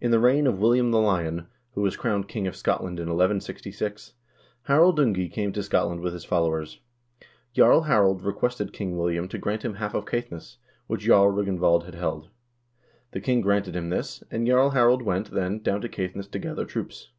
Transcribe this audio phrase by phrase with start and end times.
[0.00, 4.14] In the reign of William the Lion, who was crowned king of Scotland in 1166,
[4.62, 6.80] Harald Ungi came to Scotland with his followers.
[7.52, 11.94] "Jarl Harald requested King William to grant him half of Caithness, which Jarl R0gnvald had
[11.96, 12.30] held.
[13.10, 16.38] The king granted him this, and Jarl Harald went, then, down to Caith ness to
[16.38, 17.10] gather troops."